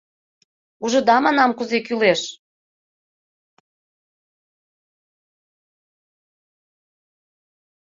[0.83, 2.21] —Ужыда,— манам,— кузе кӱлеш!